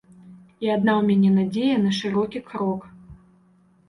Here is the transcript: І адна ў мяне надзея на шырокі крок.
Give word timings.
І 0.65 0.69
адна 0.75 0.91
ў 1.01 1.03
мяне 1.09 1.29
надзея 1.35 1.75
на 1.81 1.91
шырокі 1.97 2.41
крок. 2.49 2.89